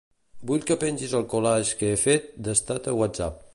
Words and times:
Vull 0.51 0.63
que 0.69 0.77
pengis 0.83 1.13
el 1.19 1.27
collage 1.35 1.77
que 1.83 1.93
he 1.97 2.01
fet 2.07 2.27
d'estat 2.47 2.93
a 2.95 2.99
Whatsapp. 3.03 3.41